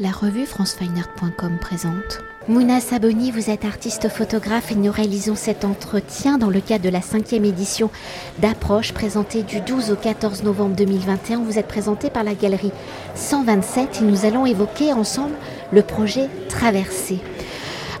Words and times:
La 0.00 0.12
revue 0.12 0.46
francefineart.com 0.46 1.58
présente. 1.60 2.22
Mouna 2.46 2.78
Saboni, 2.78 3.32
vous 3.32 3.50
êtes 3.50 3.64
artiste 3.64 4.08
photographe 4.08 4.70
et 4.70 4.76
nous 4.76 4.92
réalisons 4.92 5.34
cet 5.34 5.64
entretien 5.64 6.38
dans 6.38 6.50
le 6.50 6.60
cadre 6.60 6.84
de 6.84 6.88
la 6.88 7.02
cinquième 7.02 7.44
édition 7.44 7.90
d'Approche 8.38 8.92
présentée 8.92 9.42
du 9.42 9.60
12 9.60 9.90
au 9.90 9.96
14 9.96 10.44
novembre 10.44 10.76
2021. 10.76 11.40
Vous 11.40 11.58
êtes 11.58 11.66
présenté 11.66 12.10
par 12.10 12.22
la 12.22 12.34
galerie 12.34 12.70
127 13.16 14.00
et 14.00 14.04
nous 14.04 14.24
allons 14.24 14.46
évoquer 14.46 14.92
ensemble 14.92 15.34
le 15.72 15.82
projet 15.82 16.28
Traversée. 16.48 17.18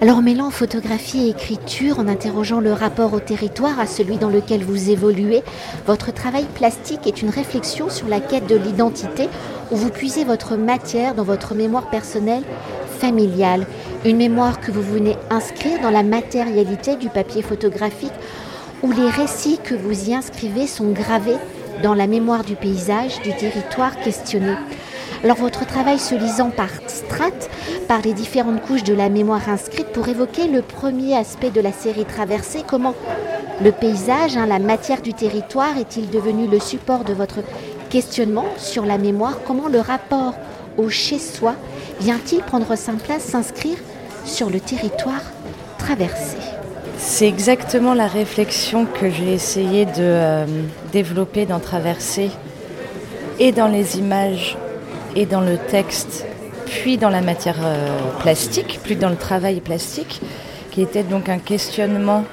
Alors 0.00 0.22
mêlant 0.22 0.50
photographie 0.50 1.26
et 1.26 1.30
écriture, 1.30 1.98
en 1.98 2.06
interrogeant 2.06 2.60
le 2.60 2.72
rapport 2.72 3.14
au 3.14 3.18
territoire, 3.18 3.80
à 3.80 3.86
celui 3.88 4.16
dans 4.16 4.30
lequel 4.30 4.62
vous 4.62 4.90
évoluez, 4.90 5.42
votre 5.88 6.14
travail 6.14 6.46
plastique 6.54 7.08
est 7.08 7.20
une 7.20 7.30
réflexion 7.30 7.90
sur 7.90 8.06
la 8.06 8.20
quête 8.20 8.46
de 8.46 8.54
l'identité 8.54 9.28
où 9.70 9.76
vous 9.76 9.90
puisez 9.90 10.24
votre 10.24 10.56
matière 10.56 11.14
dans 11.14 11.24
votre 11.24 11.54
mémoire 11.54 11.90
personnelle 11.90 12.44
familiale. 12.98 13.66
Une 14.04 14.16
mémoire 14.16 14.60
que 14.60 14.70
vous 14.70 14.82
venez 14.82 15.16
inscrire 15.30 15.80
dans 15.80 15.90
la 15.90 16.02
matérialité 16.02 16.96
du 16.96 17.08
papier 17.08 17.42
photographique 17.42 18.12
où 18.82 18.92
les 18.92 19.08
récits 19.08 19.58
que 19.62 19.74
vous 19.74 20.10
y 20.10 20.14
inscrivez 20.14 20.66
sont 20.66 20.92
gravés 20.92 21.36
dans 21.82 21.94
la 21.94 22.06
mémoire 22.06 22.44
du 22.44 22.54
paysage, 22.54 23.20
du 23.22 23.34
territoire 23.34 23.98
questionné. 24.00 24.54
Alors 25.24 25.36
votre 25.36 25.66
travail 25.66 25.98
se 25.98 26.14
lisant 26.14 26.50
par 26.50 26.68
strates, 26.86 27.50
par 27.88 28.02
les 28.02 28.12
différentes 28.12 28.62
couches 28.62 28.84
de 28.84 28.94
la 28.94 29.08
mémoire 29.08 29.48
inscrite 29.48 29.88
pour 29.88 30.08
évoquer 30.08 30.46
le 30.46 30.62
premier 30.62 31.16
aspect 31.16 31.50
de 31.50 31.60
la 31.60 31.72
série 31.72 32.04
traversée, 32.04 32.62
comment 32.66 32.94
le 33.62 33.72
paysage, 33.72 34.36
hein, 34.36 34.46
la 34.46 34.60
matière 34.60 35.02
du 35.02 35.12
territoire 35.14 35.76
est-il 35.78 36.10
devenu 36.10 36.46
le 36.46 36.60
support 36.60 37.02
de 37.02 37.12
votre 37.12 37.38
questionnement 37.88 38.46
sur 38.56 38.84
la 38.84 38.98
mémoire, 38.98 39.40
comment 39.46 39.68
le 39.68 39.80
rapport 39.80 40.34
au 40.76 40.88
chez-soi 40.88 41.54
vient-il 42.00 42.40
prendre 42.40 42.76
sa 42.76 42.92
place, 42.92 43.22
s'inscrire 43.22 43.78
sur 44.24 44.50
le 44.50 44.60
territoire 44.60 45.22
traversé? 45.78 46.36
C'est 46.98 47.28
exactement 47.28 47.94
la 47.94 48.08
réflexion 48.08 48.84
que 48.84 49.08
j'ai 49.08 49.32
essayé 49.32 49.84
de 49.84 49.92
euh, 49.98 50.46
développer 50.92 51.46
dans 51.46 51.60
Traversée 51.60 52.30
et 53.38 53.52
dans 53.52 53.68
les 53.68 53.98
images 53.98 54.56
et 55.14 55.24
dans 55.24 55.40
le 55.40 55.58
texte, 55.58 56.26
puis 56.66 56.98
dans 56.98 57.08
la 57.08 57.20
matière 57.20 57.60
euh, 57.62 57.88
plastique, 58.20 58.80
puis 58.82 58.96
dans 58.96 59.08
le 59.10 59.16
travail 59.16 59.60
plastique, 59.60 60.20
qui 60.72 60.82
était 60.82 61.04
donc 61.04 61.28
un 61.28 61.38
questionnement 61.38 62.24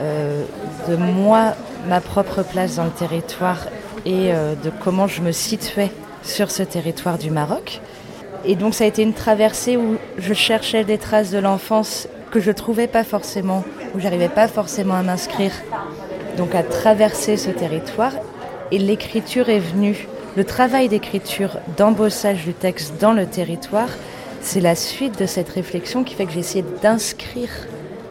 euh, 0.00 0.44
de 0.88 0.94
moi, 0.94 1.54
ma 1.88 2.00
propre 2.00 2.42
place 2.42 2.76
dans 2.76 2.84
le 2.84 2.90
territoire 2.90 3.66
et 4.04 4.32
euh, 4.32 4.54
de 4.54 4.70
comment 4.82 5.06
je 5.06 5.22
me 5.22 5.32
situais 5.32 5.90
sur 6.22 6.50
ce 6.50 6.62
territoire 6.62 7.18
du 7.18 7.30
Maroc. 7.30 7.80
Et 8.44 8.56
donc 8.56 8.74
ça 8.74 8.84
a 8.84 8.86
été 8.86 9.02
une 9.02 9.14
traversée 9.14 9.76
où 9.76 9.96
je 10.18 10.34
cherchais 10.34 10.84
des 10.84 10.98
traces 10.98 11.30
de 11.30 11.38
l'enfance 11.38 12.08
que 12.30 12.40
je 12.40 12.50
trouvais 12.50 12.86
pas 12.86 13.04
forcément, 13.04 13.64
où 13.94 14.00
j'arrivais 14.00 14.28
pas 14.28 14.48
forcément 14.48 14.94
à 14.94 15.02
m'inscrire, 15.02 15.52
donc 16.36 16.54
à 16.54 16.62
traverser 16.62 17.36
ce 17.36 17.50
territoire. 17.50 18.12
Et 18.70 18.78
l'écriture 18.78 19.48
est 19.48 19.60
venue 19.60 20.08
le 20.36 20.44
travail 20.44 20.88
d'écriture, 20.88 21.58
d'embossage 21.76 22.44
du 22.44 22.54
texte 22.54 22.94
dans 23.00 23.12
le 23.12 23.24
territoire, 23.24 23.88
c'est 24.40 24.60
la 24.60 24.74
suite 24.74 25.18
de 25.18 25.26
cette 25.26 25.48
réflexion 25.48 26.02
qui 26.02 26.14
fait 26.14 26.26
que 26.26 26.32
j'ai 26.32 26.40
essayé 26.40 26.64
d'inscrire 26.82 27.50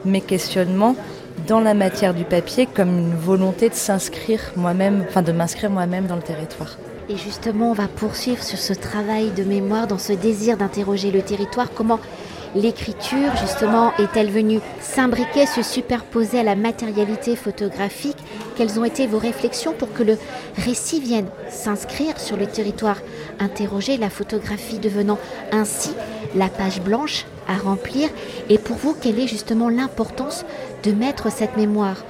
mes 0.06 0.22
questionnements 0.22 0.96
dans 1.48 1.60
la 1.60 1.74
matière 1.74 2.14
du 2.14 2.24
papier 2.24 2.68
comme 2.68 2.98
une 2.98 3.16
volonté 3.16 3.70
de 3.70 3.74
s'inscrire 3.74 4.40
moi-même, 4.56 5.06
enfin 5.08 5.22
de 5.22 5.32
m'inscrire 5.32 5.70
moi-même 5.70 6.06
dans 6.06 6.16
le 6.16 6.22
territoire. 6.22 6.78
Et 7.10 7.18
justement, 7.18 7.72
on 7.72 7.74
va 7.74 7.88
poursuivre 7.88 8.42
sur 8.42 8.58
ce 8.58 8.74
travail 8.74 9.32
de 9.32 9.44
mémoire, 9.44 9.88
dans 9.88 9.98
ce 9.98 10.14
désir 10.14 10.56
d'interroger 10.56 11.12
le 11.12 11.22
territoire. 11.22 11.68
Comment 11.74 12.00
l'écriture, 12.56 13.36
justement, 13.42 13.92
est-elle 13.98 14.30
venue 14.30 14.60
s'imbriquer, 14.80 15.46
se 15.46 15.64
superposer 15.64 16.40
à 16.40 16.44
la 16.44 16.56
matérialité 16.56 17.36
photographique? 17.36 18.18
Quelles 18.56 18.80
ont 18.80 18.86
été 18.86 19.08
vos 19.08 19.18
réflexions 19.18 19.74
pour 19.74 19.92
que 19.92 20.04
le 20.04 20.18
récit 20.58 21.02
vienne 21.02 21.28
s'inscrire 21.50 22.20
sur 22.20 22.38
le 22.38 22.46
territoire? 22.46 22.98
Interrogé, 23.40 23.98
la 23.98 24.10
photographie 24.10 24.80
devenant 24.80 25.20
ainsi 25.52 25.92
la 26.36 26.48
page 26.48 26.82
blanche 26.82 27.26
à 27.48 27.56
remplir. 27.56 28.10
Et 28.50 28.58
pour 28.58 28.78
vous, 28.78 28.96
quelle 29.00 29.20
est 29.20 29.28
justement 29.28 29.70
l'importance 29.70 30.46
de 30.84 30.92
mettre 30.92 31.32
cette 31.32 31.58
mémoire 31.58 32.04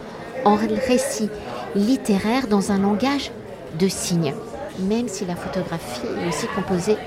en 0.46 0.56
récit 0.56 1.30
littéraire 1.76 2.48
dans 2.48 2.72
un 2.72 2.80
langage 2.80 3.32
de 3.80 3.88
signes, 3.88 4.34
même 4.80 5.08
si 5.08 5.26
la 5.26 5.36
photographie 5.36 6.02
est 6.24 6.28
aussi 6.30 6.48
composée 6.56 6.98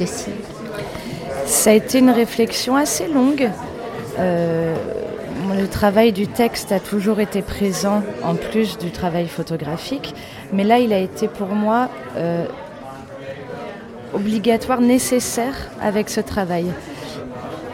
de 0.00 0.06
signes? 0.06 0.34
Ça 1.46 1.70
a 1.70 1.74
été 1.74 1.98
une 1.98 2.10
réflexion 2.10 2.76
assez 2.76 3.06
longue. 3.06 3.50
Euh, 4.18 4.74
le 5.54 5.68
travail 5.68 6.12
du 6.12 6.26
texte 6.26 6.72
a 6.72 6.80
toujours 6.80 7.20
été 7.20 7.40
présent 7.40 8.02
en 8.22 8.34
plus 8.34 8.78
du 8.78 8.90
travail 8.90 9.28
photographique, 9.28 10.14
mais 10.52 10.64
là 10.64 10.78
il 10.78 10.92
a 10.92 10.98
été 10.98 11.28
pour 11.28 11.48
moi 11.48 11.88
euh, 12.16 12.46
obligatoire, 14.14 14.80
nécessaire 14.80 15.70
avec 15.80 16.08
ce 16.08 16.20
travail. 16.20 16.66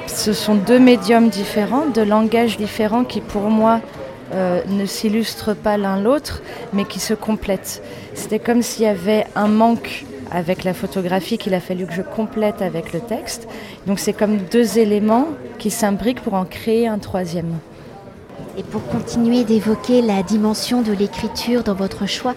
Ce 0.06 0.32
sont 0.32 0.54
deux 0.54 0.78
médiums 0.78 1.28
différents, 1.28 1.86
deux 1.86 2.04
langages 2.04 2.56
différents 2.56 3.04
qui 3.04 3.20
pour 3.20 3.42
moi 3.42 3.80
euh, 4.34 4.62
ne 4.68 4.86
s'illustrent 4.86 5.54
pas 5.54 5.76
l'un 5.76 6.00
l'autre, 6.00 6.42
mais 6.72 6.84
qui 6.84 7.00
se 7.00 7.14
complètent. 7.14 7.82
C'était 8.14 8.38
comme 8.38 8.62
s'il 8.62 8.84
y 8.84 8.88
avait 8.88 9.26
un 9.34 9.48
manque 9.48 10.04
avec 10.30 10.64
la 10.64 10.74
photographie 10.74 11.38
qu'il 11.38 11.54
a 11.54 11.60
fallu 11.60 11.86
que 11.86 11.92
je 11.92 12.02
complète 12.02 12.62
avec 12.62 12.92
le 12.92 13.00
texte. 13.00 13.46
Donc 13.86 13.98
c'est 13.98 14.12
comme 14.12 14.38
deux 14.38 14.78
éléments 14.78 15.28
qui 15.58 15.70
s'imbriquent 15.70 16.22
pour 16.22 16.34
en 16.34 16.44
créer 16.44 16.88
un 16.88 16.98
troisième. 16.98 17.58
Et 18.58 18.62
pour 18.62 18.86
continuer 18.86 19.44
d'évoquer 19.44 20.02
la 20.02 20.22
dimension 20.22 20.82
de 20.82 20.92
l'écriture 20.92 21.62
dans 21.62 21.74
votre 21.74 22.06
choix 22.06 22.34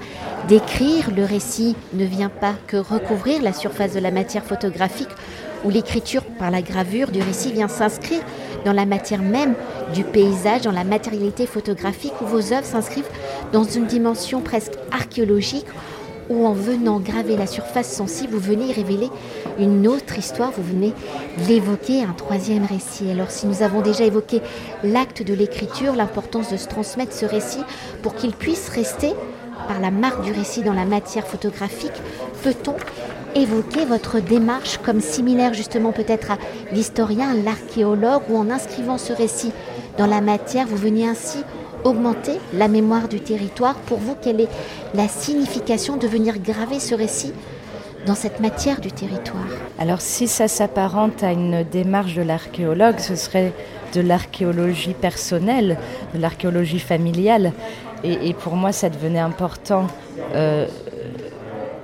d'écrire, 0.47 1.11
le 1.13 1.25
récit 1.25 1.75
ne 1.93 2.05
vient 2.05 2.29
pas 2.29 2.53
que 2.67 2.77
recouvrir 2.77 3.41
la 3.41 3.51
surface 3.51 3.93
de 3.93 3.99
la 3.99 4.11
matière 4.11 4.45
photographique, 4.45 5.09
où 5.65 5.69
l'écriture 5.69 6.23
par 6.23 6.51
la 6.51 6.61
gravure 6.61 7.11
du 7.11 7.21
récit 7.21 7.51
vient 7.51 7.67
s'inscrire 7.67 8.21
dans 8.63 8.71
la 8.71 8.85
matière 8.85 9.21
même 9.21 9.55
du 9.93 10.05
paysage, 10.05 10.61
dans 10.61 10.71
la 10.71 10.85
matérialité 10.85 11.45
photographique, 11.47 12.13
où 12.21 12.27
vos 12.27 12.53
œuvres 12.53 12.65
s'inscrivent 12.65 13.09
dans 13.51 13.65
une 13.65 13.85
dimension 13.85 14.39
presque 14.39 14.73
archéologique, 14.91 15.67
où 16.29 16.45
en 16.45 16.53
venant 16.53 16.99
graver 16.99 17.37
la 17.37 17.47
surface 17.47 17.91
sensible, 17.91 18.33
vous 18.33 18.39
venez 18.39 18.71
révéler 18.71 19.09
une 19.59 19.87
autre 19.87 20.17
histoire, 20.17 20.51
vous 20.51 20.63
venez 20.63 20.93
l'évoquer, 21.47 22.03
un 22.03 22.13
troisième 22.13 22.65
récit. 22.65 23.09
Alors 23.09 23.31
si 23.31 23.47
nous 23.47 23.63
avons 23.63 23.81
déjà 23.81 24.03
évoqué 24.03 24.41
l'acte 24.83 25.23
de 25.23 25.33
l'écriture, 25.33 25.95
l'importance 25.95 26.51
de 26.51 26.57
se 26.57 26.67
transmettre 26.67 27.13
ce 27.13 27.25
récit 27.25 27.63
pour 28.01 28.15
qu'il 28.15 28.33
puisse 28.33 28.69
rester 28.69 29.13
par 29.67 29.79
la 29.79 29.91
marque 29.91 30.21
du 30.23 30.31
récit 30.31 30.63
dans 30.63 30.73
la 30.73 30.85
matière 30.85 31.27
photographique, 31.27 31.91
peut-on 32.43 32.75
évoquer 33.35 33.85
votre 33.85 34.19
démarche 34.19 34.79
comme 34.83 35.01
similaire 35.01 35.53
justement 35.53 35.91
peut-être 35.91 36.31
à 36.31 36.37
l'historien, 36.71 37.33
l'archéologue, 37.33 38.23
ou 38.29 38.37
en 38.37 38.49
inscrivant 38.49 38.97
ce 38.97 39.13
récit 39.13 39.51
dans 39.97 40.07
la 40.07 40.21
matière, 40.21 40.67
vous 40.67 40.77
venez 40.77 41.07
ainsi 41.07 41.39
augmenter 41.85 42.39
la 42.53 42.67
mémoire 42.67 43.07
du 43.07 43.21
territoire 43.21 43.75
Pour 43.75 43.99
vous, 43.99 44.15
quelle 44.21 44.41
est 44.41 44.49
la 44.93 45.07
signification 45.07 45.95
de 45.95 46.07
venir 46.07 46.39
graver 46.39 46.79
ce 46.79 46.95
récit 46.95 47.31
dans 48.05 48.15
cette 48.15 48.39
matière 48.39 48.81
du 48.81 48.91
territoire? 48.91 49.47
Alors 49.79 50.01
si 50.01 50.27
ça 50.27 50.47
s'apparente 50.47 51.23
à 51.23 51.31
une 51.31 51.63
démarche 51.63 52.15
de 52.15 52.23
l'archéologue, 52.23 52.99
ce 52.99 53.15
serait 53.15 53.53
de 53.93 54.01
l'archéologie 54.01 54.93
personnelle, 54.93 55.77
de 56.13 56.19
l'archéologie 56.19 56.79
familiale. 56.79 57.53
Et, 58.03 58.35
pour 58.35 58.55
moi, 58.55 58.71
ça 58.71 58.89
devenait 58.89 59.19
important 59.19 59.87
euh, 60.35 60.67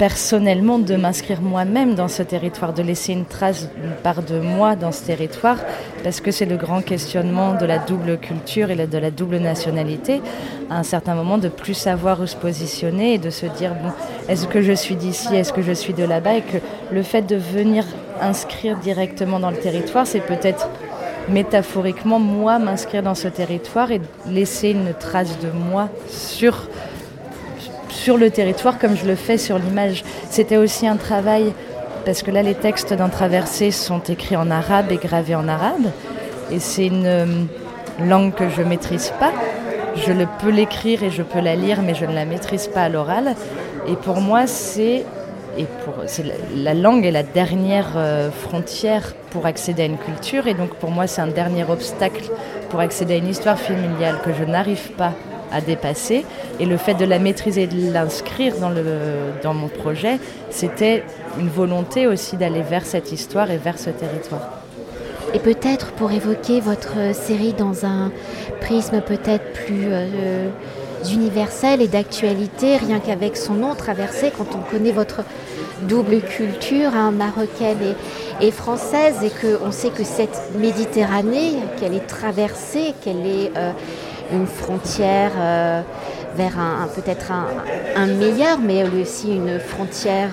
personnellement 0.01 0.79
de 0.79 0.95
m'inscrire 0.95 1.43
moi-même 1.43 1.93
dans 1.93 2.07
ce 2.07 2.23
territoire, 2.23 2.73
de 2.73 2.81
laisser 2.81 3.13
une 3.13 3.25
trace, 3.25 3.69
une 3.83 3.91
part 3.91 4.23
de 4.23 4.39
moi 4.39 4.75
dans 4.75 4.91
ce 4.91 5.03
territoire, 5.03 5.57
parce 6.03 6.21
que 6.21 6.31
c'est 6.31 6.47
le 6.47 6.57
grand 6.57 6.81
questionnement 6.81 7.53
de 7.53 7.67
la 7.67 7.77
double 7.77 8.17
culture 8.17 8.71
et 8.71 8.75
de 8.75 8.97
la 8.97 9.11
double 9.11 9.37
nationalité, 9.37 10.23
à 10.71 10.79
un 10.79 10.83
certain 10.83 11.13
moment 11.13 11.37
de 11.37 11.49
plus 11.49 11.75
savoir 11.75 12.19
où 12.19 12.25
se 12.25 12.35
positionner 12.35 13.13
et 13.13 13.17
de 13.19 13.29
se 13.29 13.45
dire, 13.45 13.75
est-ce 14.27 14.47
que 14.47 14.63
je 14.63 14.73
suis 14.73 14.95
d'ici, 14.95 15.35
est-ce 15.35 15.53
que 15.53 15.61
je 15.61 15.71
suis 15.71 15.93
de 15.93 16.03
là-bas, 16.03 16.37
et 16.37 16.41
que 16.41 16.57
le 16.91 17.03
fait 17.03 17.21
de 17.21 17.35
venir 17.35 17.85
inscrire 18.19 18.77
directement 18.77 19.39
dans 19.39 19.51
le 19.51 19.57
territoire, 19.57 20.07
c'est 20.07 20.25
peut-être 20.25 20.67
métaphoriquement 21.29 22.17
moi 22.17 22.57
m'inscrire 22.57 23.03
dans 23.03 23.13
ce 23.13 23.27
territoire 23.27 23.91
et 23.91 24.01
laisser 24.27 24.71
une 24.71 24.95
trace 24.99 25.37
de 25.37 25.51
moi 25.51 25.89
sur 26.07 26.67
sur 28.01 28.17
le 28.17 28.31
territoire 28.31 28.79
comme 28.79 28.97
je 28.97 29.05
le 29.05 29.15
fais 29.15 29.37
sur 29.37 29.59
l'image. 29.59 30.03
C'était 30.31 30.57
aussi 30.57 30.87
un 30.87 30.97
travail, 30.97 31.53
parce 32.03 32.23
que 32.23 32.31
là 32.31 32.41
les 32.41 32.55
textes 32.55 32.93
d'un 32.93 33.09
traversé 33.09 33.69
sont 33.69 33.99
écrits 33.99 34.35
en 34.35 34.49
arabe 34.49 34.91
et 34.91 34.97
gravés 34.97 35.35
en 35.35 35.47
arabe, 35.47 35.85
et 36.51 36.59
c'est 36.59 36.87
une 36.87 37.05
euh, 37.05 37.25
langue 38.03 38.33
que 38.33 38.49
je 38.49 38.63
maîtrise 38.63 39.13
pas. 39.19 39.31
Je 39.95 40.13
peux 40.39 40.49
l'écrire 40.49 41.03
et 41.03 41.11
je 41.11 41.21
peux 41.21 41.41
la 41.41 41.55
lire, 41.55 41.83
mais 41.83 41.93
je 41.93 42.05
ne 42.05 42.15
la 42.15 42.25
maîtrise 42.25 42.67
pas 42.67 42.83
à 42.83 42.89
l'oral. 42.89 43.35
Et 43.87 43.95
pour 43.95 44.19
moi, 44.21 44.47
c'est 44.47 45.03
et 45.57 45.65
pour 45.83 45.95
la, 46.55 46.73
langue 46.73 47.05
est 47.05 47.11
la 47.11 47.23
dernière 47.23 47.93
euh, 47.97 48.31
frontière 48.31 49.13
pour 49.31 49.45
accéder 49.45 49.83
à 49.83 49.85
une 49.85 49.97
culture 49.97 50.47
et 50.47 50.53
donc 50.53 50.73
pour 50.75 50.91
moi 50.91 51.07
c'est 51.07 51.19
un 51.19 51.27
dernier 51.27 51.65
obstacle 51.69 52.23
pour 52.69 52.79
accéder 52.79 53.15
à 53.15 53.17
une 53.17 53.27
histoire 53.27 53.59
familiale 53.59 54.15
que 54.23 54.31
je 54.31 54.45
n'arrive 54.45 54.91
pas 54.91 55.13
à 55.51 55.61
dépasser 55.61 56.25
et 56.59 56.65
le 56.65 56.77
fait 56.77 56.93
de 56.93 57.05
la 57.05 57.19
maîtriser 57.19 57.63
et 57.63 57.67
de 57.67 57.91
l'inscrire 57.91 58.55
dans, 58.57 58.71
dans 59.43 59.53
mon 59.53 59.67
projet 59.67 60.19
c'était 60.49 61.03
une 61.39 61.49
volonté 61.49 62.07
aussi 62.07 62.37
d'aller 62.37 62.61
vers 62.61 62.85
cette 62.85 63.11
histoire 63.11 63.51
et 63.51 63.57
vers 63.57 63.79
ce 63.79 63.89
territoire. 63.89 64.61
Et 65.33 65.39
peut-être 65.39 65.91
pour 65.93 66.11
évoquer 66.11 66.59
votre 66.59 67.15
série 67.15 67.53
dans 67.53 67.85
un 67.85 68.11
prisme 68.59 69.01
peut-être 69.01 69.53
plus 69.53 69.85
euh, 69.87 70.49
universel 71.09 71.81
et 71.81 71.87
d'actualité, 71.87 72.75
rien 72.75 72.99
qu'avec 72.99 73.37
son 73.37 73.53
nom 73.53 73.73
traversé, 73.73 74.31
quand 74.37 74.47
on 74.55 74.69
connaît 74.69 74.91
votre 74.91 75.21
double 75.83 76.19
culture 76.21 76.91
hein, 76.93 77.11
marocaine 77.11 77.95
et, 78.41 78.51
française, 78.51 79.15
et 79.23 79.29
qu'on 79.29 79.71
sait 79.71 79.89
que 79.89 80.03
cette 80.03 80.51
Méditerranée, 80.59 81.53
qu'elle 81.79 81.93
est 81.93 82.07
traversée, 82.07 82.93
qu'elle 83.01 83.25
est 83.25 83.51
euh, 83.55 83.71
une 84.31 84.47
frontière 84.47 85.31
euh, 85.37 85.81
vers 86.35 86.57
peut-être 86.95 87.31
un, 87.31 88.05
meilleur, 88.07 88.59
mais 88.59 88.83
aussi 88.83 89.35
une 89.35 89.59
frontière 89.59 90.31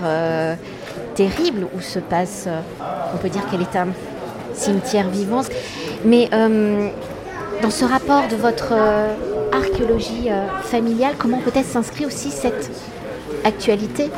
terrible 1.15 1.67
où 1.77 1.81
se 1.81 1.99
passe, 1.99 2.49
on 3.13 3.19
peut 3.19 3.29
dire 3.29 3.43
qu'elle 3.51 3.63
est 3.63 3.77
un 3.77 3.89
cimetière 4.59 5.09
vivant. 5.09 5.43
Mais 6.05 6.29
euh, 6.33 6.89
dans 7.63 7.71
ce 7.71 7.85
rapport 7.85 8.29
de 8.29 8.37
votre 8.37 8.73
euh, 8.73 9.15
archéologie 9.53 10.31
euh, 10.31 10.47
familiale, 10.63 11.15
comment 11.19 11.39
peut-être 11.39 11.67
s'inscrit 11.67 12.07
aussi 12.07 12.31
cette 12.31 12.71
actualité? 13.45 14.11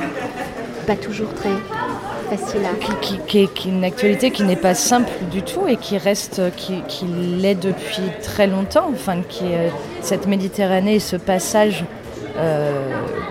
Pas 0.86 0.96
toujours 0.96 1.32
très 1.34 1.50
Qui, 3.26 3.48
qui, 3.48 3.68
une 3.68 3.84
actualité 3.84 4.30
qui 4.30 4.44
n'est 4.44 4.56
pas 4.56 4.74
simple 4.74 5.10
du 5.30 5.42
tout 5.42 5.66
et 5.66 5.76
qui 5.76 5.98
reste, 5.98 6.42
qui, 6.56 6.82
l'est 7.40 7.54
depuis 7.54 8.02
très 8.22 8.46
longtemps. 8.46 8.90
Enfin, 8.92 9.22
qui 9.28 9.44
cette 10.02 10.26
Méditerranée 10.26 10.96
et 10.96 11.00
ce 11.00 11.16
passage 11.16 11.84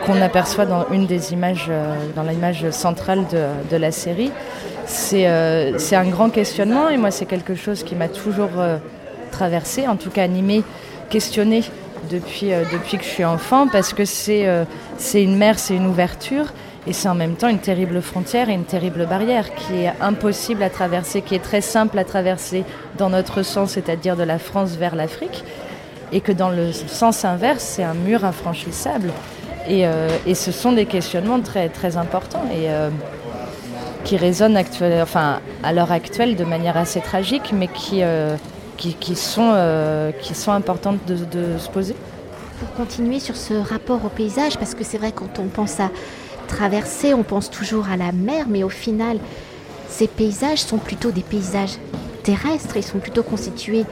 qu'on 0.05 0.21
aperçoit 0.21 0.65
dans 0.65 0.85
une 0.91 1.05
des 1.05 1.33
images, 1.33 1.71
dans 2.15 2.23
l'image 2.23 2.69
centrale 2.71 3.25
de, 3.71 3.77
la 3.77 3.91
série, 3.91 4.31
euh, 5.13 5.73
c'est 5.77 5.95
un 5.95 6.09
grand 6.09 6.29
questionnement 6.29 6.89
et 6.89 6.97
moi 6.97 7.11
c'est 7.11 7.25
quelque 7.25 7.55
chose 7.55 7.83
qui 7.83 7.95
m'a 7.95 8.07
toujours 8.07 8.49
euh, 8.57 8.77
traversé, 9.31 9.87
en 9.87 9.95
tout 9.95 10.09
cas 10.09 10.23
animé, 10.23 10.63
questionné 11.09 11.63
depuis, 12.09 12.53
euh, 12.53 12.63
depuis 12.71 12.97
que 12.97 13.03
je 13.03 13.09
suis 13.09 13.25
enfant 13.25 13.67
parce 13.67 13.93
que 13.93 14.05
c'est 14.05 14.43
une 15.13 15.37
mer, 15.37 15.59
c'est 15.59 15.75
une 15.75 15.87
ouverture 15.87 16.53
et 16.87 16.93
c'est 16.93 17.09
en 17.09 17.15
même 17.15 17.35
temps 17.35 17.47
une 17.47 17.59
terrible 17.59 18.01
frontière 18.01 18.49
et 18.49 18.53
une 18.53 18.65
terrible 18.65 19.05
barrière 19.05 19.53
qui 19.53 19.83
est 19.83 19.93
impossible 20.01 20.63
à 20.63 20.69
traverser, 20.69 21.21
qui 21.21 21.35
est 21.35 21.43
très 21.43 21.61
simple 21.61 21.97
à 21.99 22.03
traverser 22.03 22.63
dans 22.97 23.09
notre 23.09 23.43
sens, 23.43 23.71
c'est-à-dire 23.71 24.15
de 24.15 24.23
la 24.23 24.39
France 24.39 24.75
vers 24.75 24.95
l'Afrique, 24.95 25.43
et 26.11 26.21
que 26.21 26.31
dans 26.31 26.49
le 26.49 26.71
sens 26.71 27.25
inverse, 27.25 27.63
c'est 27.63 27.83
un 27.83 27.93
mur 27.93 28.25
infranchissable. 28.25 29.11
Et, 29.67 29.85
et, 30.25 30.33
ce 30.33 30.51
sont 30.51 30.71
des 30.71 30.87
questionnements 30.87 31.41
très, 31.41 31.69
très 31.69 31.95
importants. 31.97 32.43
Et, 32.51 32.69
qui 34.03 34.17
résonnent 34.17 34.57
actuel, 34.57 35.01
enfin, 35.01 35.39
à 35.63 35.73
l'heure 35.73 35.91
actuelle 35.91 36.35
de 36.35 36.43
manière 36.43 36.77
assez 36.77 37.01
tragique, 37.01 37.53
mais 37.53 37.67
qui, 37.67 38.01
euh, 38.01 38.35
qui, 38.77 38.93
qui, 38.93 39.15
sont, 39.15 39.51
euh, 39.53 40.11
qui 40.21 40.35
sont 40.35 40.51
importantes 40.51 40.99
de, 41.05 41.57
se 41.57 41.69
poser. 41.69 41.95
Pour 42.59 42.73
continuer 42.73 43.19
sur 43.19 43.35
ce 43.35 43.53
rapport 43.53 44.03
au 44.03 44.09
paysage, 44.09 44.57
parce 44.57 44.75
que 44.75 44.83
c'est 44.83 44.97
vrai 44.97 45.11
quand 45.13 45.39
on 45.39 45.47
pense 45.47 45.79
à 45.79 45.89
traverser, 46.49 47.13
on 47.13 47.23
pense 47.23 47.49
toujours 47.49 47.87
à 47.89 47.95
la 47.95 48.11
mer, 48.11 48.47
mais 48.49 48.63
au 48.63 48.69
final, 48.69 49.17
ces 49.87 50.07
paysages 50.07 50.59
sont 50.59 50.77
plutôt 50.77 51.11
des 51.11 51.21
paysages 51.21 51.77
terrestres, 52.23 52.75
ils 52.75 52.83
sont 52.83 52.99
plutôt 52.99 53.23
constitués 53.23 53.85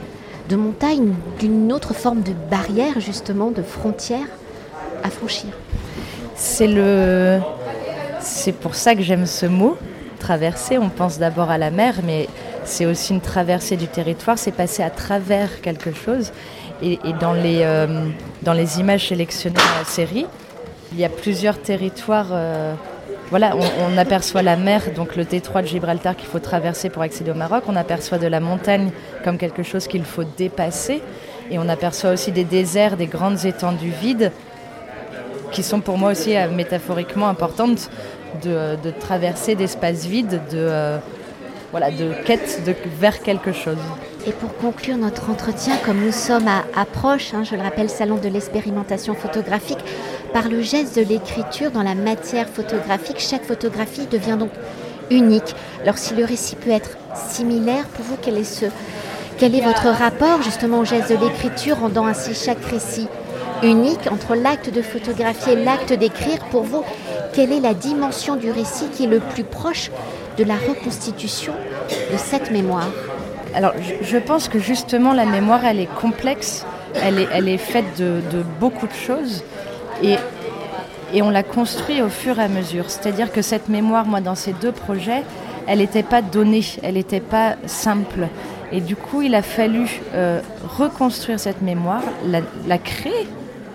de 0.50 0.56
montagnes, 0.56 1.14
d'une 1.38 1.72
autre 1.72 1.94
forme 1.94 2.22
de 2.22 2.32
barrière, 2.50 3.00
justement, 3.00 3.50
de 3.50 3.62
frontière 3.62 4.26
à 5.02 5.10
franchir. 5.10 5.50
C'est 6.34 6.68
pour 8.52 8.74
ça 8.74 8.94
que 8.94 9.02
j'aime 9.02 9.26
ce 9.26 9.46
mot, 9.46 9.76
traversée, 10.18 10.78
on 10.78 10.88
pense 10.88 11.18
d'abord 11.18 11.50
à 11.50 11.58
la 11.58 11.70
mer, 11.70 11.94
mais 12.04 12.28
c'est 12.64 12.86
aussi 12.86 13.12
une 13.12 13.20
traversée 13.20 13.76
du 13.76 13.86
territoire, 13.86 14.38
c'est 14.38 14.52
passer 14.52 14.82
à 14.82 14.90
travers 14.90 15.60
quelque 15.60 15.92
chose. 15.92 16.32
Et, 16.80 16.98
dans, 17.20 17.32
les, 17.32 17.62
euh, 17.62 18.06
dans 18.42 18.52
les 18.52 18.78
images 18.78 19.08
sélectionnées 19.08 19.56
dans 19.56 19.78
la 19.80 19.84
série, 19.84 20.26
il 20.92 20.98
y 20.98 21.04
a 21.04 21.08
plusieurs 21.08 21.60
territoires. 21.60 22.28
Euh, 22.32 22.74
voilà, 23.30 23.54
on, 23.56 23.98
aperçoit 23.98 24.42
la 24.42 24.56
mer, 24.56 24.82
donc 24.96 25.14
le 25.14 25.24
détroit 25.24 25.60
de 25.60 25.66
Gibraltar 25.66 26.16
qu'il 26.16 26.28
faut 26.28 26.38
traverser 26.38 26.88
pour 26.88 27.02
accéder 27.02 27.30
au 27.30 27.34
Maroc. 27.34 27.64
On 27.68 27.76
aperçoit 27.76 28.18
de 28.18 28.26
la 28.26 28.40
montagne 28.40 28.90
comme 29.22 29.36
quelque 29.36 29.62
chose 29.62 29.86
qu'il 29.86 30.04
faut 30.04 30.24
dépasser. 30.24 31.02
Et 31.50 31.58
on 31.58 31.68
aperçoit 31.68 32.10
aussi 32.10 32.32
des 32.32 32.44
déserts, 32.44 32.96
des 32.96 33.06
grandes 33.06 33.44
étendues 33.44 33.92
vides 34.00 34.32
qui 35.52 35.62
sont 35.62 35.80
pour 35.80 35.98
moi 35.98 36.12
aussi 36.12 36.36
euh, 36.36 36.48
métaphoriquement 36.50 37.28
importantes 37.28 37.90
de, 38.42 38.76
de 38.82 38.90
traverser 38.90 39.54
d'espaces 39.54 40.04
vides, 40.06 40.40
de, 40.50 40.56
euh, 40.56 40.98
voilà, 41.70 41.90
de 41.90 42.12
quête 42.24 42.60
vers 42.98 43.20
quelque 43.22 43.52
chose. 43.52 43.78
Et 44.26 44.32
pour 44.32 44.54
conclure 44.56 44.96
notre 44.96 45.30
entretien, 45.30 45.76
comme 45.84 46.04
nous 46.04 46.12
sommes 46.12 46.48
à 46.48 46.64
approche, 46.78 47.32
hein, 47.34 47.44
je 47.44 47.54
le 47.54 47.62
rappelle, 47.62 47.88
salon 47.88 48.16
de 48.16 48.28
l'expérimentation 48.28 49.14
photographique, 49.14 49.78
par 50.32 50.48
le 50.48 50.62
geste 50.62 50.96
de 50.96 51.02
l'écriture 51.02 51.70
dans 51.70 51.82
la 51.82 51.94
matière 51.94 52.48
photographique, 52.48 53.18
chaque 53.18 53.44
photographie 53.44 54.06
devient 54.06 54.36
donc 54.38 54.50
unique. 55.10 55.54
Alors 55.82 55.98
si 55.98 56.14
le 56.14 56.24
récit 56.24 56.56
peut 56.56 56.70
être 56.70 56.96
similaire, 57.14 57.84
pour 57.94 58.04
vous, 58.04 58.16
quel 58.20 58.36
est, 58.36 58.64
quel 59.38 59.54
est 59.54 59.60
votre 59.60 59.88
rapport 59.88 60.42
justement 60.42 60.80
au 60.80 60.84
geste 60.84 61.10
de 61.10 61.16
l'écriture, 61.16 61.78
rendant 61.78 62.06
ainsi 62.06 62.34
chaque 62.34 62.64
récit 62.64 63.08
unique 63.62 64.08
entre 64.10 64.34
l'acte 64.34 64.72
de 64.72 64.82
photographier 64.82 65.54
et 65.54 65.64
l'acte 65.64 65.92
d'écrire? 65.92 66.44
Pour 66.50 66.62
vous, 66.62 66.84
quelle 67.32 67.52
est 67.52 67.60
la 67.60 67.74
dimension 67.74 68.36
du 68.36 68.50
récit 68.50 68.88
qui 68.92 69.04
est 69.04 69.08
le 69.08 69.20
plus 69.20 69.44
proche 69.44 69.90
de 70.36 70.44
la 70.44 70.54
reconstitution 70.54 71.52
de 72.12 72.16
cette 72.16 72.50
mémoire? 72.50 72.90
Alors, 73.54 73.72
je 74.02 74.18
pense 74.18 74.48
que 74.48 74.58
justement, 74.58 75.14
la 75.14 75.24
mémoire, 75.24 75.64
elle 75.64 75.80
est 75.80 75.94
complexe, 76.00 76.66
elle 76.94 77.18
est, 77.18 77.28
elle 77.32 77.48
est 77.48 77.58
faite 77.58 77.98
de 77.98 78.42
beaucoup 78.60 78.86
de 78.86 78.92
choses. 78.92 79.42
Et 80.02 81.22
on 81.22 81.30
l'a 81.30 81.42
construit 81.42 82.02
au 82.02 82.08
fur 82.08 82.38
et 82.38 82.44
à 82.44 82.48
mesure. 82.48 82.90
C'est-à-dire 82.90 83.32
que 83.32 83.42
cette 83.42 83.68
mémoire, 83.68 84.06
moi, 84.06 84.20
dans 84.20 84.34
ces 84.34 84.52
deux 84.52 84.72
projets, 84.72 85.22
elle 85.66 85.78
n'était 85.78 86.02
pas 86.02 86.22
donnée, 86.22 86.64
elle 86.82 86.94
n'était 86.94 87.20
pas 87.20 87.56
simple. 87.66 88.28
Et 88.72 88.80
du 88.80 88.96
coup, 88.96 89.22
il 89.22 89.34
a 89.34 89.42
fallu 89.42 90.00
euh, 90.14 90.40
reconstruire 90.66 91.40
cette 91.40 91.62
mémoire, 91.62 92.02
la, 92.66 92.78
créer. 92.78 93.26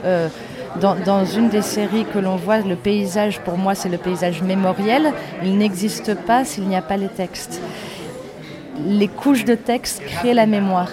Euh, 0.06 0.28
dans, 0.80 1.26
une 1.26 1.50
des 1.50 1.62
séries 1.62 2.06
que 2.12 2.18
l'on 2.18 2.36
voit, 2.36 2.60
le 2.60 2.76
paysage, 2.76 3.40
pour 3.42 3.58
moi, 3.58 3.76
c'est 3.76 3.90
le 3.90 3.98
paysage 3.98 4.42
mémoriel. 4.42 5.14
Il 5.44 5.58
n'existe 5.58 6.16
pas 6.16 6.46
s'il 6.46 6.68
n'y 6.68 6.76
a 6.76 6.82
pas 6.82 6.98
les 6.98 7.10
textes. 7.10 7.62
Les 8.84 9.08
couches 9.08 9.46
de 9.46 9.54
texte 9.54 10.02
créent 10.04 10.34
la 10.34 10.48
mémoire. 10.48 10.90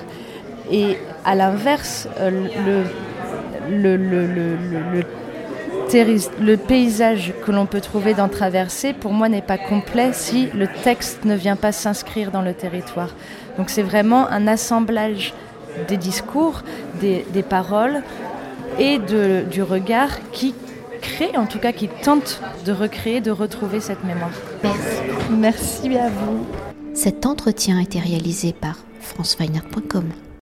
Et 0.70 0.98
à 1.24 1.34
l'inverse, 1.34 2.08
euh, 2.18 2.30
le, 2.30 2.84
le, 3.70 3.96
le, 3.96 5.04
le 6.40 6.56
paysage 6.56 7.32
que 7.44 7.50
l'on 7.50 7.66
peut 7.66 7.80
trouver 7.80 8.14
dans 8.14 8.28
Traversée, 8.28 8.92
pour 8.92 9.12
moi, 9.12 9.28
n'est 9.28 9.42
pas 9.42 9.58
complet 9.58 10.10
si 10.12 10.48
le 10.54 10.68
texte 10.84 11.24
ne 11.24 11.34
vient 11.34 11.56
pas 11.56 11.72
s'inscrire 11.72 12.30
dans 12.30 12.42
le 12.42 12.54
territoire. 12.54 13.10
Donc 13.56 13.70
c'est 13.70 13.82
vraiment 13.82 14.28
un 14.28 14.46
assemblage 14.46 15.34
des 15.88 15.96
discours, 15.96 16.62
des, 17.00 17.24
des 17.32 17.42
paroles, 17.42 18.02
et 18.78 18.98
de, 18.98 19.42
du 19.50 19.62
regard 19.62 20.30
qui 20.32 20.54
crée, 21.00 21.36
en 21.36 21.46
tout 21.46 21.58
cas 21.58 21.72
qui 21.72 21.88
tente 21.88 22.40
de 22.64 22.72
recréer, 22.72 23.20
de 23.20 23.30
retrouver 23.30 23.80
cette 23.80 24.04
mémoire. 24.04 24.30
Merci. 24.62 25.00
Merci 25.30 25.96
à 25.98 26.08
vous. 26.08 26.46
Cet 26.94 27.26
entretien 27.26 27.78
a 27.78 27.82
été 27.82 27.98
réalisé 27.98 28.52
par 28.52 28.78
franceweiner.com. 29.00 30.04